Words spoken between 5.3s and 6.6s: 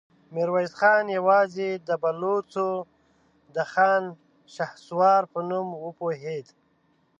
په نوم وپوهېد.